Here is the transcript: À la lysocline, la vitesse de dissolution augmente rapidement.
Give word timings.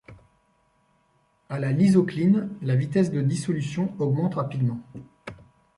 À 1.47 1.59
la 1.59 1.71
lysocline, 1.71 2.49
la 2.63 2.75
vitesse 2.75 3.11
de 3.11 3.21
dissolution 3.21 3.93
augmente 3.99 4.33
rapidement. 4.33 4.81